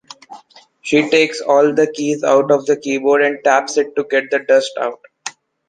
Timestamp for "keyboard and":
2.75-3.37